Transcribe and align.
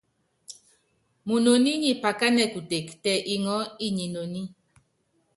Munoní 1.27 1.71
nyi 1.81 1.91
pakánɛ 2.03 2.43
kutek, 2.53 2.87
tɛ 3.03 3.11
iŋɔɔ́ 3.33 3.71
inyi 3.85 4.05
inoní. 4.09 4.41